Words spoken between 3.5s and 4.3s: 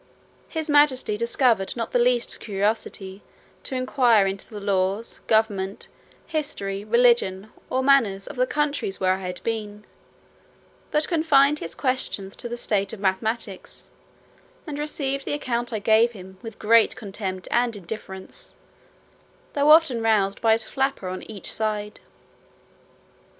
to inquire